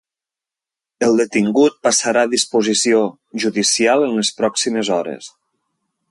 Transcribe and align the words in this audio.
El 1.07 1.19
detingut 1.21 1.75
passarà 1.87 2.23
a 2.27 2.31
disposició 2.31 3.01
judicial 3.45 4.07
en 4.09 4.17
les 4.21 4.35
pròximes 4.39 4.89
hores. 4.97 5.29